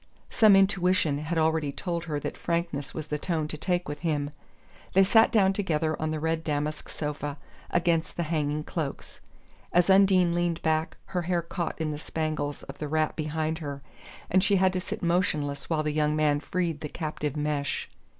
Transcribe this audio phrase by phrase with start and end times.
[0.31, 4.31] Some intuition had already told her that frankness was the tone to take with him.
[4.93, 7.37] They sat down together on the red damask sofa,
[7.69, 9.21] against the hanging cloaks.
[9.71, 13.83] As Undine leaned back her hair caught in the spangles of the wrap behind her,
[14.27, 17.87] and she had to sit motionless while the young man freed the captive mesh.